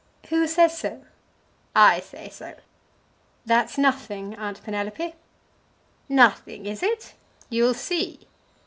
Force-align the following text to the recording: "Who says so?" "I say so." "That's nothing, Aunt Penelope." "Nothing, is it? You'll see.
"Who 0.29 0.47
says 0.47 0.75
so?" 0.79 1.05
"I 1.75 1.99
say 1.99 2.29
so." 2.29 2.55
"That's 3.45 3.77
nothing, 3.77 4.33
Aunt 4.35 4.63
Penelope." 4.63 5.13
"Nothing, 6.09 6.65
is 6.65 6.81
it? 6.81 7.13
You'll 7.51 7.75
see. 7.75 8.27